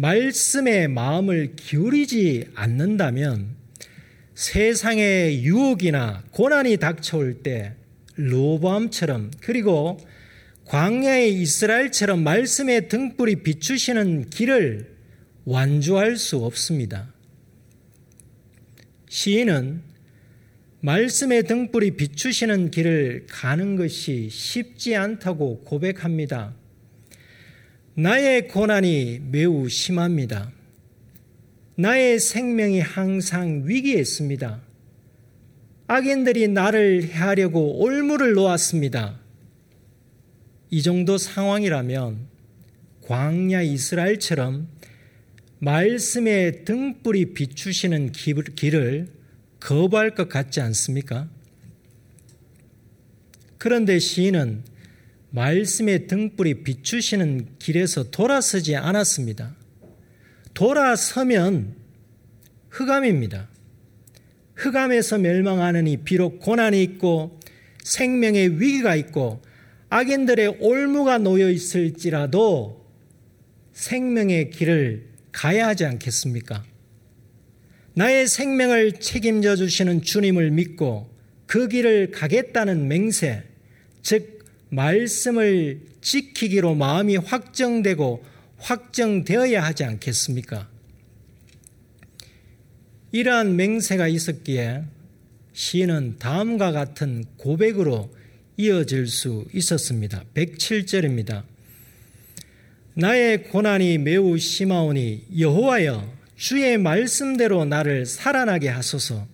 말씀에 0.00 0.86
마음을 0.86 1.56
기울이지 1.56 2.52
않는다면 2.54 3.56
세상의 4.34 5.42
유혹이나 5.42 6.22
고난이 6.30 6.76
닥쳐올 6.76 7.42
때 7.42 7.74
로보암처럼 8.14 9.32
그리고 9.40 9.98
광야의 10.66 11.40
이스라엘처럼 11.40 12.22
말씀의 12.22 12.88
등불이 12.88 13.42
비추시는 13.42 14.30
길을 14.30 14.88
완주할 15.44 16.16
수 16.16 16.44
없습니다. 16.44 17.12
시인은 19.08 19.82
말씀의 20.80 21.42
등불이 21.42 21.96
비추시는 21.96 22.70
길을 22.70 23.26
가는 23.28 23.74
것이 23.74 24.28
쉽지 24.30 24.94
않다고 24.94 25.64
고백합니다. 25.64 26.54
나의 27.98 28.46
고난이 28.46 29.22
매우 29.32 29.68
심합니다. 29.68 30.52
나의 31.74 32.20
생명이 32.20 32.78
항상 32.78 33.64
위기에 33.66 33.98
있습니다. 33.98 34.62
악인들이 35.88 36.46
나를 36.46 37.08
해하려고 37.08 37.82
올무를 37.82 38.34
놓았습니다. 38.34 39.18
이 40.70 40.80
정도 40.82 41.18
상황이라면 41.18 42.28
광야 43.00 43.62
이스라엘처럼 43.62 44.68
말씀의 45.58 46.64
등불이 46.64 47.34
비추시는 47.34 48.12
길을 48.12 49.08
거부할 49.58 50.14
것 50.14 50.28
같지 50.28 50.60
않습니까? 50.60 51.28
그런데 53.58 53.98
시인은 53.98 54.62
말씀의 55.30 56.06
등불이 56.06 56.62
비추시는 56.62 57.58
길에서 57.58 58.10
돌아서지 58.10 58.76
않았습니다. 58.76 59.54
돌아서면 60.54 61.74
흑암입니다. 62.70 63.48
흑암에서 64.54 65.18
멸망하느니 65.18 65.98
비록 65.98 66.40
고난이 66.40 66.82
있고 66.82 67.38
생명의 67.84 68.60
위기가 68.60 68.96
있고 68.96 69.40
악인들의 69.90 70.58
올무가 70.60 71.18
놓여 71.18 71.50
있을지라도 71.50 72.86
생명의 73.72 74.50
길을 74.50 75.06
가야 75.32 75.68
하지 75.68 75.84
않겠습니까? 75.84 76.64
나의 77.94 78.26
생명을 78.26 78.92
책임져 79.00 79.56
주시는 79.56 80.02
주님을 80.02 80.50
믿고 80.50 81.08
그 81.46 81.68
길을 81.68 82.10
가겠다는 82.10 82.88
맹세, 82.88 83.42
즉, 84.02 84.37
말씀을 84.70 85.80
지키기로 86.00 86.74
마음이 86.74 87.16
확정되고 87.16 88.24
확정되어야 88.58 89.62
하지 89.62 89.84
않겠습니까? 89.84 90.68
이러한 93.12 93.56
맹세가 93.56 94.08
있었기에 94.08 94.84
시인은 95.52 96.16
다음과 96.18 96.72
같은 96.72 97.24
고백으로 97.36 98.14
이어질 98.56 99.06
수 99.06 99.46
있었습니다. 99.54 100.24
107절입니다. 100.34 101.44
나의 102.94 103.44
고난이 103.44 103.98
매우 103.98 104.36
심하오니 104.36 105.26
여호와여 105.38 106.12
주의 106.36 106.76
말씀대로 106.78 107.64
나를 107.64 108.06
살아나게 108.06 108.68
하소서. 108.68 109.26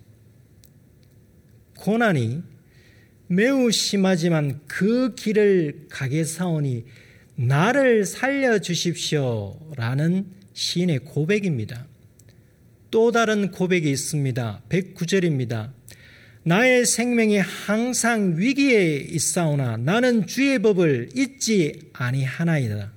고난이 1.79 2.43
매우 3.27 3.71
심하지만 3.71 4.61
그 4.67 5.15
길을 5.15 5.87
가게 5.89 6.25
사오니 6.25 6.85
나를 7.37 8.05
살려 8.05 8.59
주십시오라는 8.59 10.27
시인의 10.53 11.01
고백입니다. 11.01 11.87
또 12.91 13.11
다른 13.11 13.51
고백이 13.51 13.91
있습니다. 13.91 14.63
109절입니다. 14.69 15.73
나의 16.45 16.85
생명이 16.85 17.39
항상 17.39 18.35
위기에 18.37 18.97
있사오나 18.97 19.79
나는 19.79 20.27
주의 20.27 20.59
법을 20.61 21.09
잊지 21.17 21.91
아니하나이다. 21.95 22.93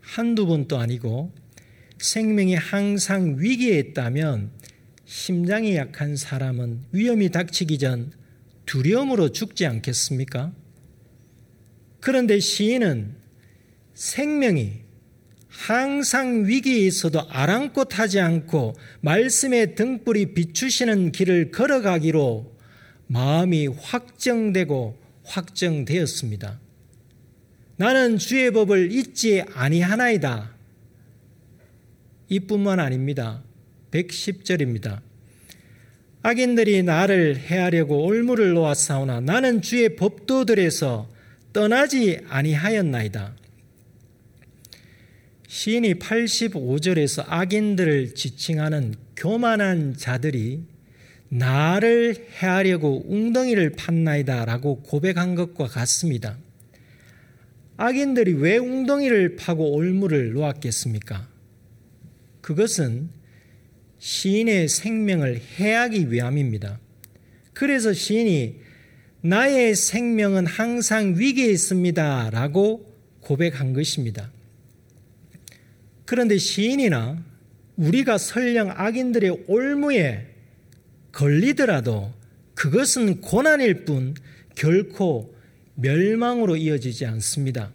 한두 0.00 0.46
번도 0.46 0.76
아니고 0.76 1.32
생명이 1.98 2.56
항상 2.56 3.36
위기에 3.38 3.78
있다면 3.78 4.50
심장이 5.06 5.76
약한 5.76 6.16
사람은 6.16 6.82
위험이 6.92 7.30
닥치기 7.30 7.78
전 7.78 8.12
두려움으로 8.66 9.30
죽지 9.32 9.66
않겠습니까? 9.66 10.52
그런데 12.00 12.38
시인은 12.40 13.16
생명이 13.94 14.84
항상 15.48 16.46
위기에 16.46 16.78
있어도 16.86 17.20
아랑곳하지 17.28 18.20
않고 18.20 18.74
말씀의 19.00 19.74
등불이 19.76 20.34
비추시는 20.34 21.12
길을 21.12 21.52
걸어가기로 21.52 22.54
마음이 23.06 23.68
확정되고 23.68 24.98
확정되었습니다. 25.24 26.60
나는 27.76 28.18
주의 28.18 28.50
법을 28.50 28.92
잊지 28.92 29.42
아니하나이다. 29.54 30.54
이뿐만 32.28 32.80
아닙니다. 32.80 33.42
110절입니다. 33.90 35.00
악인들이 36.26 36.82
나를 36.82 37.36
해하려고 37.36 38.02
올무를 38.06 38.54
놓았사오나 38.54 39.20
나는 39.20 39.60
주의 39.60 39.94
법도들에서 39.94 41.06
떠나지 41.52 42.18
아니하였나이다. 42.26 43.36
시인이 45.46 45.96
85절에서 45.96 47.24
악인들을 47.26 48.14
지칭하는 48.14 48.94
교만한 49.14 49.98
자들이 49.98 50.62
나를 51.28 52.16
해하려고 52.40 53.04
웅덩이를 53.06 53.72
팠나이다 53.72 54.46
라고 54.46 54.80
고백한 54.80 55.34
것과 55.34 55.66
같습니다. 55.66 56.38
악인들이 57.76 58.32
왜 58.32 58.56
웅덩이를 58.56 59.36
파고 59.36 59.74
올무를 59.74 60.32
놓았겠습니까? 60.32 61.28
그것은 62.40 63.10
시인의 64.04 64.68
생명을 64.68 65.40
해하기 65.58 66.12
위함입니다. 66.12 66.78
그래서 67.54 67.94
시인이 67.94 68.56
나의 69.22 69.74
생명은 69.74 70.44
항상 70.44 71.18
위기에 71.18 71.46
있습니다. 71.50 72.28
라고 72.28 72.84
고백한 73.20 73.72
것입니다. 73.72 74.30
그런데 76.04 76.36
시인이나 76.36 77.24
우리가 77.76 78.18
설령 78.18 78.72
악인들의 78.72 79.44
올무에 79.46 80.26
걸리더라도 81.10 82.12
그것은 82.54 83.22
고난일 83.22 83.86
뿐 83.86 84.14
결코 84.54 85.34
멸망으로 85.76 86.56
이어지지 86.56 87.06
않습니다. 87.06 87.72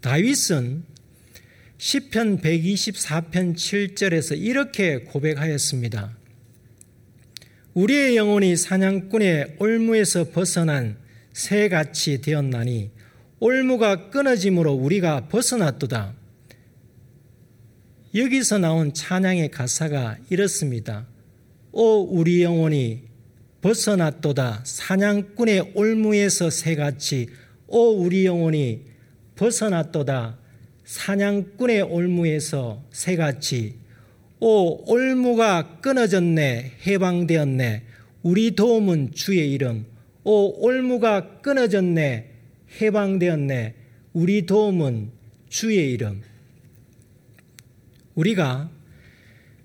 다윗은 0.00 0.84
시편 1.84 2.42
124편 2.42 3.56
7절에서 3.56 4.40
이렇게 4.40 4.98
고백하였습니다. 4.98 6.16
우리의 7.74 8.16
영혼이 8.16 8.54
사냥꾼의 8.54 9.56
올무에서 9.58 10.30
벗어난 10.30 10.96
새같이 11.32 12.20
되었나니 12.20 12.92
올무가 13.40 14.10
끊어짐으로 14.10 14.72
우리가 14.74 15.26
벗어났도다. 15.26 16.14
여기서 18.14 18.58
나온 18.58 18.94
찬양의 18.94 19.50
가사가 19.50 20.18
이렇습니다. 20.30 21.08
오 21.72 22.02
우리 22.02 22.44
영혼이 22.44 23.02
벗어났도다 23.60 24.60
사냥꾼의 24.64 25.72
올무에서 25.74 26.48
새같이 26.48 27.26
오 27.66 28.04
우리 28.04 28.24
영혼이 28.24 28.82
벗어났도다 29.34 30.41
사냥꾼의 30.92 31.80
올무에서 31.80 32.84
새같이 32.92 33.76
오 34.40 34.92
올무가 34.92 35.78
끊어졌네 35.80 36.72
해방되었네. 36.86 37.82
우리 38.22 38.50
도움은 38.54 39.12
주의 39.14 39.50
이름. 39.52 39.86
오 40.22 40.62
올무가 40.62 41.40
끊어졌네 41.40 42.30
해방되었네. 42.78 43.74
우리 44.12 44.44
도움은 44.44 45.12
주의 45.48 45.92
이름. 45.92 46.20
우리가 48.14 48.70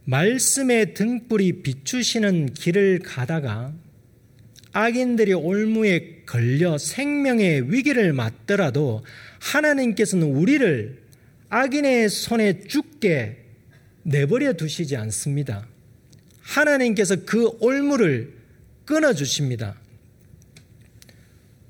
말씀의 0.06 0.94
등불이 0.94 1.62
비추시는 1.62 2.54
길을 2.54 3.00
가다가 3.00 3.74
악인들이 4.72 5.34
올무에 5.34 6.24
걸려 6.26 6.78
생명의 6.78 7.70
위기를 7.70 8.13
맞더라도 8.13 9.04
하나님께서는 9.40 10.26
우리를 10.26 11.07
악인의 11.50 12.10
손에 12.10 12.62
죽게 12.62 13.46
내버려 14.04 14.54
두시지 14.54 14.96
않습니다. 14.98 15.68
하나님께서 16.42 17.26
그 17.26 17.50
올무를 17.60 18.34
끊어 18.86 19.14
주십니다. 19.14 19.76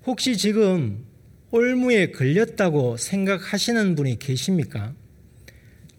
혹시 0.05 0.37
지금 0.37 1.05
올무에 1.51 2.11
걸렸다고 2.11 2.97
생각하시는 2.97 3.95
분이 3.95 4.19
계십니까? 4.19 4.93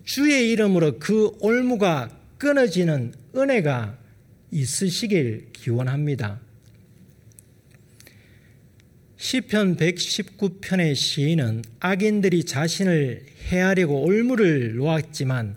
주의 0.04 0.50
이름으로 0.50 0.98
그 0.98 1.32
올무가 1.40 2.08
끊어지는 2.38 3.12
은혜가 3.36 3.98
있으시길 4.50 5.48
기원합니다. 5.52 6.40
시편 9.20 9.76
119편의 9.76 10.94
시인은 10.94 11.64
악인들이 11.80 12.44
자신을 12.44 13.26
해하려고 13.48 14.04
올무를 14.04 14.76
놓았지만 14.76 15.56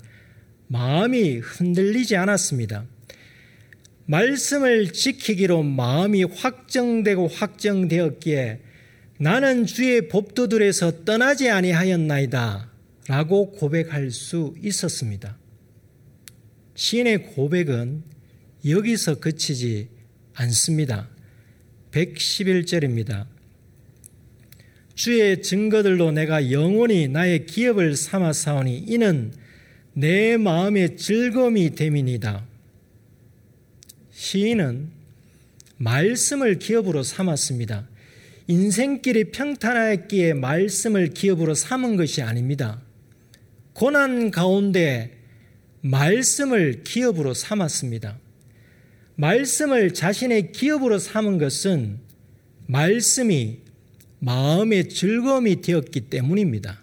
마음이 0.66 1.38
흔들리지 1.38 2.16
않았습니다. 2.16 2.86
말씀을 4.08 4.92
지키기로 4.92 5.62
마음이 5.62 6.24
확정되고 6.24 7.28
확정되었기에 7.28 8.62
나는 9.20 9.68
주의 9.68 10.08
법도들에서 10.08 11.06
떠나지 11.06 11.52
아니하였나이다. 11.52 12.72
라고 13.08 13.52
고백할 13.52 14.10
수 14.10 14.56
있었습니다. 14.64 15.38
시인의 16.74 17.36
고백은 17.36 18.04
여기서 18.66 19.20
그치지 19.20 19.90
않습니다. 20.34 21.10
111절입니다. 21.92 23.28
주의 25.02 25.42
증거들로 25.42 26.12
내가 26.12 26.52
영원히 26.52 27.08
나의 27.08 27.48
기업을 27.48 27.96
삼아 27.96 28.34
사오니 28.34 28.86
이는 28.88 29.34
내 29.94 30.38
마음의 30.38 30.96
즐거움이 30.96 31.74
됨이니다. 31.74 32.46
시인은 34.12 34.90
말씀을 35.78 36.60
기업으로 36.60 37.02
삼았습니다. 37.02 37.88
인생길이 38.46 39.32
평탄하기에 39.32 40.36
말씀을 40.36 41.08
기업으로 41.16 41.56
삼은 41.56 41.96
것이 41.96 42.22
아닙니다. 42.22 42.80
고난 43.74 44.30
가운데 44.30 45.18
말씀을 45.82 46.84
기업으로 46.84 47.34
삼았습니다. 47.34 48.20
말씀을 49.16 49.96
자신의 49.96 50.52
기업으로 50.52 51.00
삼은 51.00 51.40
것은 51.40 51.98
말씀이 52.68 53.71
마음의 54.24 54.90
즐거움이 54.90 55.62
되었기 55.62 56.02
때문입니다. 56.02 56.80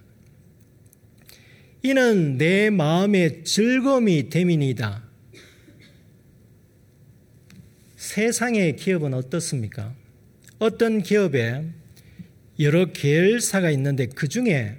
이는 1.85 2.37
내 2.37 2.69
마음의 2.69 3.45
즐거움이 3.45 4.29
됨이니다. 4.29 5.05
세상의 7.95 8.75
기업은 8.75 9.15
어떻습니까? 9.15 9.95
어떤 10.59 11.01
기업에 11.01 11.65
여러 12.59 12.87
계열사가 12.87 13.71
있는데 13.71 14.07
그 14.07 14.27
중에 14.27 14.79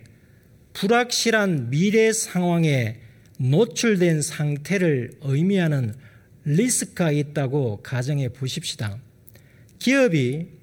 불확실한 0.74 1.70
미래 1.70 2.12
상황에 2.12 3.00
노출된 3.38 4.22
상태를 4.22 5.12
의미하는 5.22 5.94
리스크가 6.44 7.12
있다고 7.12 7.80
가정해 7.84 8.28
보십시다. 8.28 9.00
기업이 9.80 10.59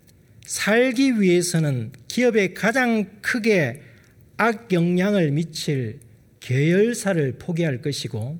살기 0.46 1.20
위해서는 1.20 1.90
기업에 2.06 2.54
가장 2.54 3.20
크게 3.20 3.82
악영향을 4.36 5.32
미칠 5.32 5.98
계열사를 6.38 7.38
포기할 7.38 7.82
것이고 7.82 8.38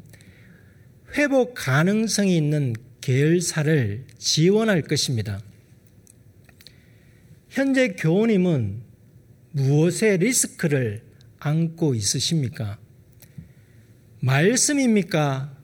회복 1.17 1.55
가능성이 1.55 2.37
있는 2.37 2.75
계열사를 3.01 4.05
지원할 4.19 4.83
것입니다. 4.83 5.41
현재 7.49 7.89
교우님은 7.89 8.83
무엇의 9.51 10.19
리스크를 10.19 11.03
안고 11.41 11.97
있으십니까? 11.97 12.79
말씀입니까? 14.21 15.57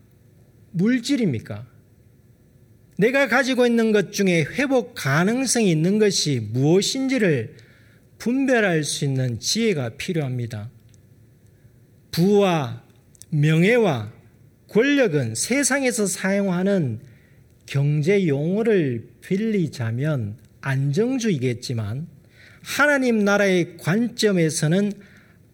물질입니까? 0.72 1.71
내가 3.02 3.26
가지고 3.26 3.66
있는 3.66 3.90
것 3.90 4.12
중에 4.12 4.44
회복 4.44 4.94
가능성이 4.94 5.72
있는 5.72 5.98
것이 5.98 6.38
무엇인지를 6.52 7.56
분별할 8.18 8.84
수 8.84 9.04
있는 9.04 9.40
지혜가 9.40 9.96
필요합니다. 9.96 10.70
부와 12.12 12.84
명예와 13.30 14.12
권력은 14.68 15.34
세상에서 15.34 16.06
사용하는 16.06 17.00
경제 17.66 18.28
용어를 18.28 19.08
빌리자면 19.20 20.36
안정주의겠지만 20.60 22.06
하나님 22.62 23.24
나라의 23.24 23.78
관점에서는 23.78 24.92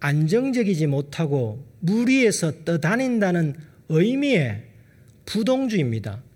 안정적이지 0.00 0.86
못하고 0.86 1.66
무리에서 1.80 2.64
떠다닌다는 2.66 3.54
의미의 3.88 4.64
부동주의입니다. 5.24 6.27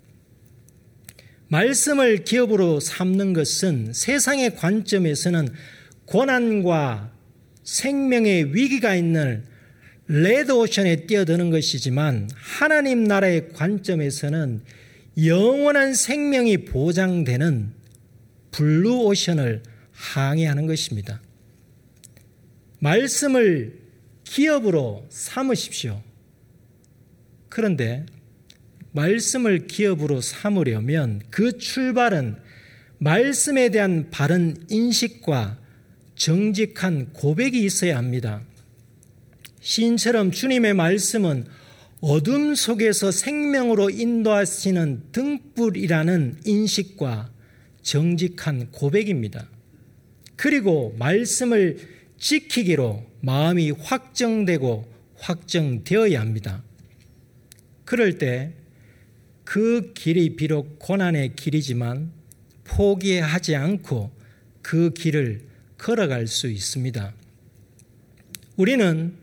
말씀을 1.53 2.25
기업으로 2.25 2.81
삼는 2.81 3.35
것은 3.35 3.93
세상의 3.93 4.57
관점에서는 4.57 5.49
고난과 6.07 7.13
생명의 7.63 8.55
위기가 8.55 8.95
있는 8.95 9.45
레드오션에 10.07 11.05
뛰어드는 11.07 11.51
것이지만 11.51 12.31
하나님 12.35 13.05
나라의 13.05 13.51
관점에서는 13.51 14.63
영원한 15.27 15.93
생명이 15.93 16.65
보장되는 16.65 17.71
블루오션을 18.53 19.63
항해하는 19.93 20.67
것입니다. 20.67 21.21
말씀을 22.79 23.79
기업으로 24.25 25.07
삼으십시오. 25.11 26.03
그런데 27.51 28.07
말씀을 28.93 29.67
기업으로 29.67 30.21
삼으려면 30.21 31.23
그 31.31 31.59
출발은 31.59 32.37
말씀에 32.99 33.71
대한 33.71 34.09
바른 34.11 34.57
인식과 34.69 35.59
정직한 36.15 37.13
고백이 37.13 37.65
있어야 37.65 37.97
합니다. 37.97 38.43
시인처럼 39.61 40.31
주님의 40.31 40.75
말씀은 40.75 41.47
어둠 42.01 42.55
속에서 42.55 43.11
생명으로 43.11 43.91
인도하시는 43.91 45.03
등불이라는 45.13 46.41
인식과 46.45 47.31
정직한 47.83 48.71
고백입니다. 48.71 49.49
그리고 50.37 50.95
말씀을 50.99 51.79
지키기로 52.19 53.05
마음이 53.21 53.71
확정되고 53.71 54.93
확정되어야 55.17 56.21
합니다. 56.21 56.63
그럴 57.85 58.19
때 58.19 58.55
그 59.45 59.93
길이 59.95 60.37
비록 60.37 60.79
고난의 60.79 61.35
길이지만 61.37 62.11
포기하지 62.65 63.57
않고 63.57 64.11
그 64.63 64.93
길을 64.93 65.43
걸어갈 65.79 66.27
수 66.27 66.49
있습니다. 66.49 67.13
우리는 68.57 69.15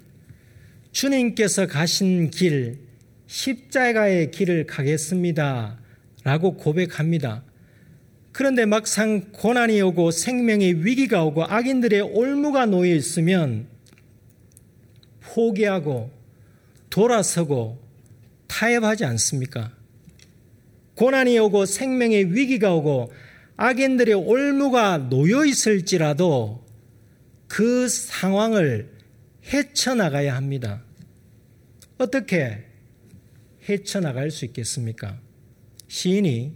주님께서 0.91 1.67
가신 1.67 2.29
길, 2.29 2.79
십자가의 3.27 4.32
길을 4.32 4.65
가겠습니다. 4.67 5.79
라고 6.23 6.58
고백합니다. 6.58 7.43
그런데 8.32 8.65
막상 8.65 9.32
고난이 9.32 9.82
오고 9.82 10.12
생명의 10.12 10.86
위기가 10.86 11.23
오고 11.23 11.45
악인들의 11.45 12.01
올무가 12.01 12.65
놓여 12.65 12.93
있으면 12.93 13.67
포기하고 15.21 16.12
돌아서고 16.89 17.79
타협하지 18.47 19.05
않습니까? 19.05 19.79
고난이 21.00 21.40
오고 21.40 21.66
생명의 21.66 22.36
위기가 22.36 22.74
오고 22.76 23.14
악인들의 23.56 24.14
올무가 24.16 24.98
놓여 24.98 25.46
있을지라도 25.46 26.66
그 27.48 27.88
상황을 27.88 28.92
헤쳐나가야 29.46 30.36
합니다. 30.36 30.84
어떻게 32.00 32.66
헤쳐나갈 33.70 34.30
수 34.30 34.44
있겠습니까? 34.44 35.18
시인이 35.88 36.52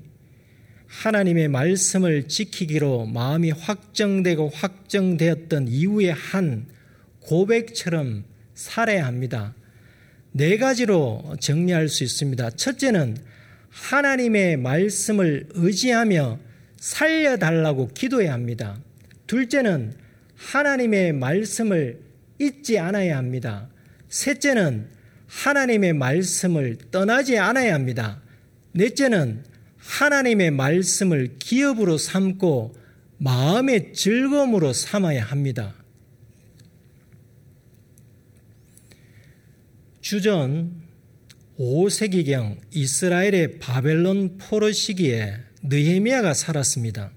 하나님의 0.88 1.48
말씀을 1.48 2.28
지키기로 2.28 3.06
마음이 3.06 3.52
확정되고 3.52 4.50
확정되었던 4.50 5.70
이후에 5.70 6.10
한 6.10 6.68
고백처럼 7.22 8.26
살아야 8.56 9.06
합니다. 9.06 9.56
네 10.34 10.58
가지로 10.58 11.38
정리할 11.40 11.88
수 11.88 12.04
있습니다. 12.04 12.50
첫째는 12.50 13.32
하나님의 13.74 14.58
말씀을 14.58 15.48
의지하며 15.54 16.40
살려달라고 16.78 17.90
기도해야 17.90 18.34
합니다. 18.34 18.80
둘째는 19.26 19.94
하나님의 20.36 21.14
말씀을 21.14 22.00
잊지 22.40 22.78
않아야 22.78 23.18
합니다. 23.18 23.70
셋째는 24.10 24.90
하나님의 25.28 25.94
말씀을 25.94 26.78
떠나지 26.92 27.38
않아야 27.38 27.74
합니다. 27.74 28.22
넷째는 28.74 29.44
하나님의 29.78 30.52
말씀을 30.52 31.36
기업으로 31.40 31.98
삼고 31.98 32.76
마음의 33.18 33.94
즐거움으로 33.94 34.74
삼아야 34.74 35.24
합니다. 35.24 35.74
주전 40.02 40.83
5세기경 41.60 42.58
이스라엘의 42.72 43.60
바벨론 43.60 44.38
포로 44.38 44.72
시기에 44.72 45.36
느헤미야가 45.63 46.34
살았습니다. 46.34 47.12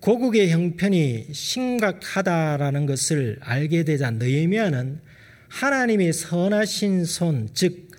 고국의 0.00 0.50
형편이 0.50 1.28
심각하다라는 1.32 2.86
것을 2.86 3.38
알게 3.40 3.84
되자 3.84 4.10
느헤미야는 4.10 5.00
하나님의 5.48 6.12
선하신 6.12 7.04
손, 7.04 7.48
즉 7.54 7.90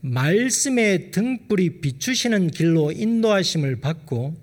말씀의 0.00 1.12
등불이 1.12 1.80
비추시는 1.80 2.48
길로 2.48 2.90
인도하심을 2.90 3.80
받고 3.80 4.34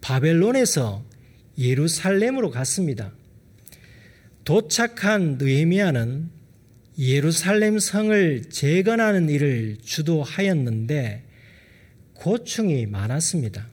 바벨론에서 0.00 1.04
예루살렘으로 1.58 2.50
갔습니다. 2.50 3.12
도착한 4.44 5.36
느헤미야는 5.38 6.37
예루살렘 6.98 7.78
성을 7.78 8.42
재건하는 8.50 9.28
일을 9.28 9.76
주도하였는데 9.84 11.22
고충이 12.14 12.86
많았습니다. 12.86 13.68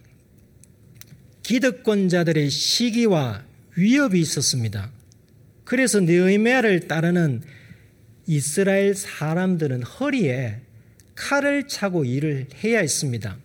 기득권자들의 1.42 2.50
시기와 2.52 3.44
위협이 3.76 4.20
있었습니다. 4.20 4.92
그래서 5.64 6.00
느헤미야를 6.02 6.88
따르는 6.88 7.42
이스라엘 8.28 8.94
사람들은 8.94 9.82
허리에 9.82 10.62
칼을 11.16 11.68
차고 11.68 12.06
일을 12.06 12.48
해야 12.64 12.80
했습니다. 12.80 13.38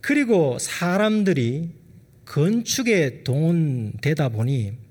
그리고 0.00 0.58
사람들이 0.58 1.70
건축에 2.24 3.22
동원되다 3.22 4.30
보니 4.30 4.85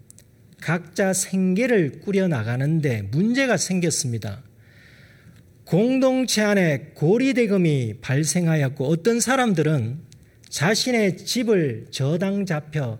각자 0.66 1.14
생계를 1.14 2.00
꾸려 2.02 2.28
나가는데 2.28 3.04
문제가 3.12 3.56
생겼습니다. 3.56 4.42
공동체 5.64 6.42
안에 6.42 6.94
고리대금이 6.96 7.98
발생하였고 8.02 8.88
어떤 8.88 9.20
사람들은 9.20 10.00
자신의 10.50 11.18
집을 11.18 11.86
저당 11.92 12.48
잡혀 12.48 12.98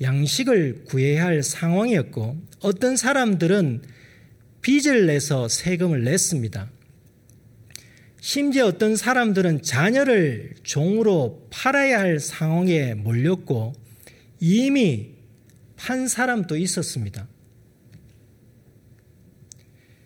양식을 0.00 0.84
구해야 0.84 1.24
할 1.24 1.42
상황이었고 1.42 2.36
어떤 2.60 2.96
사람들은 2.96 3.82
빚을 4.60 5.06
내서 5.06 5.48
세금을 5.48 6.04
냈습니다. 6.04 6.70
심지어 8.20 8.66
어떤 8.66 8.94
사람들은 8.94 9.62
자녀를 9.62 10.54
종으로 10.62 11.48
팔아야 11.50 11.98
할 11.98 12.20
상황에 12.20 12.94
몰렸고 12.94 13.72
이미 14.38 15.11
판 15.82 16.06
사람도 16.06 16.56
있었습니다. 16.58 17.26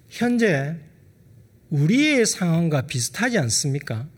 현재 0.09 0.75
우리의 1.69 2.25
상황과 2.25 2.87
비슷하지 2.87 3.37
않습니까? 3.37 4.09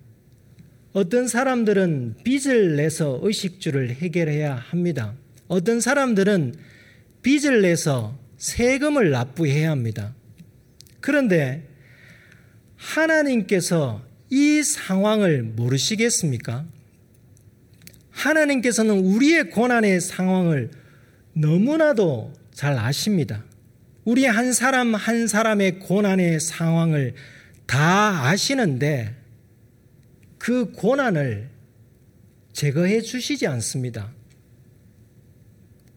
어떤 0.92 1.26
사람들은 1.26 2.18
빚을 2.22 2.76
내서 2.76 3.18
의식주를 3.24 3.90
해결해야 3.90 4.54
합니다. 4.54 5.16
어떤 5.48 5.80
사람들은 5.80 6.54
빚을 7.22 7.62
내서 7.62 8.16
세금을 8.36 9.10
납부해야 9.10 9.72
합니다. 9.72 10.14
그런데 11.00 11.68
하나님께서 12.76 14.06
이 14.30 14.62
상황을 14.62 15.42
모르시겠습니까? 15.42 16.64
하나님께서는 18.10 18.96
우리의 18.96 19.50
고난의 19.50 20.00
상황을 20.00 20.70
너무나도 21.40 22.32
잘 22.52 22.76
아십니다. 22.76 23.44
우리 24.04 24.24
한 24.24 24.52
사람 24.52 24.94
한 24.94 25.28
사람의 25.28 25.78
고난의 25.78 26.40
상황을 26.40 27.14
다 27.66 28.26
아시는데 28.26 29.14
그 30.38 30.72
고난을 30.72 31.48
제거해 32.52 33.02
주시지 33.02 33.46
않습니다. 33.46 34.10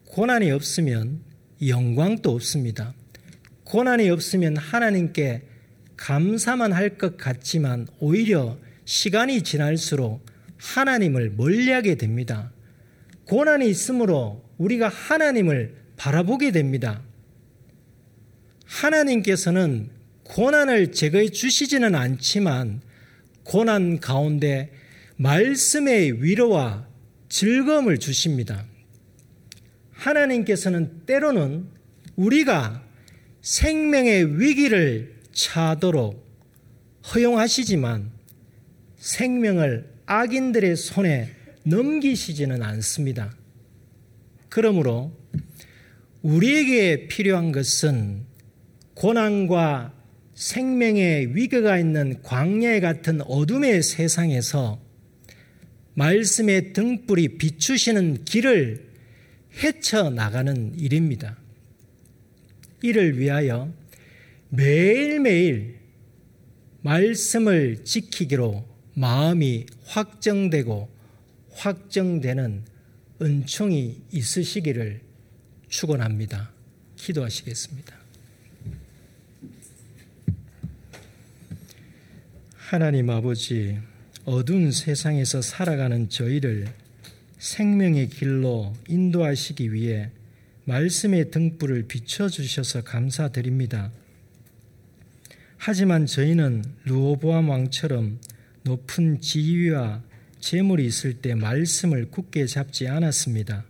고난이 0.06 0.50
없으면 0.52 1.20
영광도 1.66 2.30
없습니다. 2.30 2.94
고난이 3.64 4.10
없으면 4.10 4.56
하나님께 4.56 5.42
감사만 5.96 6.72
할 6.72 6.98
것 6.98 7.16
같지만 7.16 7.88
오히려 7.98 8.58
시간이 8.84 9.42
지날수록 9.42 10.24
하나님을 10.58 11.30
멀리하게 11.36 11.96
됩니다. 11.96 12.52
고난이 13.24 13.68
있으므로 13.68 14.44
우리가 14.62 14.88
하나님을 14.88 15.74
바라보게 15.96 16.52
됩니다. 16.52 17.02
하나님께서는 18.64 19.90
고난을 20.24 20.92
제거해 20.92 21.28
주시지는 21.28 21.94
않지만 21.94 22.80
고난 23.42 23.98
가운데 23.98 24.72
말씀의 25.16 26.22
위로와 26.22 26.86
즐거움을 27.28 27.98
주십니다. 27.98 28.64
하나님께서는 29.90 31.06
때로는 31.06 31.66
우리가 32.16 32.82
생명의 33.40 34.40
위기를 34.40 35.14
차도록 35.32 36.22
허용하시지만 37.12 38.10
생명을 38.98 39.90
악인들의 40.06 40.76
손에 40.76 41.34
넘기시지는 41.64 42.62
않습니다. 42.62 43.34
그러므로 44.52 45.10
우리에게 46.20 47.08
필요한 47.08 47.52
것은 47.52 48.26
고난과 48.92 49.94
생명의 50.34 51.34
위기가 51.34 51.78
있는 51.78 52.20
광야 52.22 52.80
같은 52.80 53.22
어둠의 53.22 53.82
세상에서 53.82 54.78
말씀의 55.94 56.74
등불이 56.74 57.38
비추시는 57.38 58.26
길을 58.26 58.90
헤쳐나가는 59.56 60.78
일입니다. 60.78 61.38
이를 62.82 63.18
위하여 63.18 63.72
매일매일 64.50 65.78
말씀을 66.82 67.84
지키기로 67.84 68.66
마음이 68.96 69.64
확정되고 69.86 70.90
확정되는 71.52 72.71
은총이 73.22 74.02
있으시기를 74.10 75.00
축원합니다. 75.68 76.50
기도하시겠습니다. 76.96 77.96
하나님 82.56 83.10
아버지 83.10 83.78
어두운 84.24 84.72
세상에서 84.72 85.40
살아가는 85.40 86.08
저희를 86.08 86.66
생명의 87.38 88.08
길로 88.08 88.72
인도하시기 88.88 89.72
위해 89.72 90.10
말씀의 90.64 91.30
등불을 91.30 91.86
비춰주셔서 91.88 92.82
감사드립니다. 92.82 93.92
하지만 95.58 96.06
저희는 96.06 96.64
루오보암 96.84 97.48
왕처럼 97.48 98.18
높은 98.64 99.20
지위와 99.20 100.02
재물이 100.42 100.84
있을 100.84 101.14
때 101.14 101.36
말씀을 101.36 102.10
굳게 102.10 102.46
잡지 102.46 102.88
않았습니다. 102.88 103.64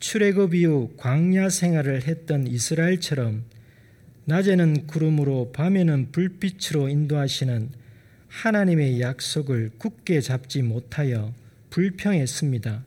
출애굽 0.00 0.54
이후 0.54 0.92
광야 0.96 1.48
생활을 1.48 2.02
했던 2.02 2.46
이스라엘처럼 2.48 3.44
낮에는 4.24 4.88
구름으로 4.88 5.52
밤에는 5.52 6.10
불빛으로 6.10 6.88
인도하시는 6.88 7.70
하나님의 8.26 9.00
약속을 9.00 9.70
굳게 9.78 10.20
잡지 10.20 10.62
못하여 10.62 11.32
불평했습니다. 11.70 12.84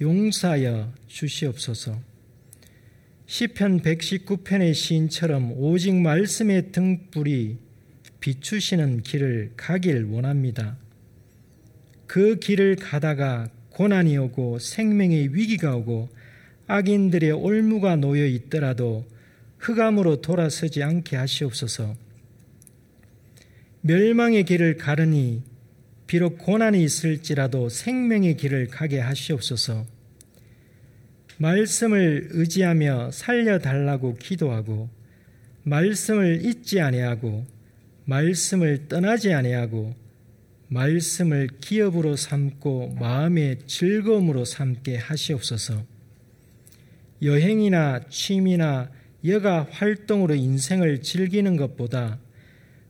용사여 0.00 0.94
주시옵소서. 1.08 2.00
시편 3.26 3.82
119편의 3.82 4.72
시인처럼 4.72 5.52
오직 5.52 5.94
말씀의 5.94 6.72
등불이 6.72 7.58
비추시는 8.20 9.02
길을 9.02 9.52
가길 9.56 10.04
원합니다. 10.04 10.78
그 12.10 12.40
길을 12.40 12.74
가다가 12.74 13.48
고난이 13.68 14.18
오고 14.18 14.58
생명의 14.58 15.32
위기가 15.32 15.76
오고 15.76 16.08
악인들의 16.66 17.30
올무가 17.30 17.94
놓여 17.94 18.26
있더라도 18.26 19.06
흑암으로 19.60 20.20
돌아서지 20.20 20.82
않게 20.82 21.14
하시옵소서. 21.14 21.94
멸망의 23.82 24.42
길을 24.42 24.76
가르니 24.76 25.44
비록 26.08 26.38
고난이 26.38 26.82
있을지라도 26.82 27.68
생명의 27.68 28.36
길을 28.36 28.66
가게 28.66 28.98
하시옵소서. 28.98 29.86
말씀을 31.38 32.30
의지하며 32.32 33.12
살려달라고 33.12 34.16
기도하고 34.16 34.88
말씀을 35.62 36.44
잊지 36.44 36.80
아니하고 36.80 37.46
말씀을 38.06 38.88
떠나지 38.88 39.32
아니하고 39.32 39.99
말씀을 40.70 41.48
기업으로 41.60 42.14
삼고 42.14 42.96
마음의 43.00 43.66
즐거움으로 43.66 44.44
삼게 44.44 44.96
하시옵소서. 44.96 45.84
여행이나 47.22 48.00
취미나 48.08 48.88
여가 49.24 49.66
활동으로 49.70 50.34
인생을 50.34 51.02
즐기는 51.02 51.56
것보다 51.56 52.18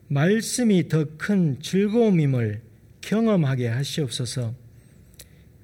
말씀이 0.09 0.89
더 0.89 1.07
큰 1.16 1.61
즐거움임을 1.61 2.61
경험하게 3.01 3.68
하시옵소서. 3.68 4.55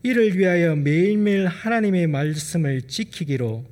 이를 0.02 0.38
위하여 0.38 0.74
매일매일 0.74 1.46
하나님의 1.46 2.06
말씀을 2.06 2.82
지키기로 2.82 3.64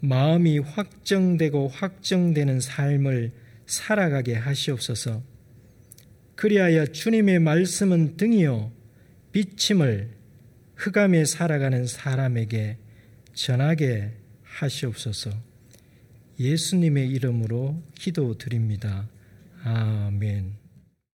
마음이 0.00 0.58
확정되고 0.58 1.68
확정되는 1.68 2.60
삶을 2.60 3.32
살아가게 3.66 4.34
하시옵소서. 4.34 5.22
그리하여 6.42 6.86
주님의 6.86 7.38
말씀은 7.38 8.16
등이요 8.16 8.72
비침을 9.30 10.10
흑암에 10.74 11.24
살아가는 11.24 11.86
사람에게 11.86 12.78
전하게 13.32 14.10
하시옵소서. 14.42 15.30
예수님의 16.40 17.10
이름으로 17.10 17.80
기도드립니다. 17.94 19.08
아멘. 19.62 20.61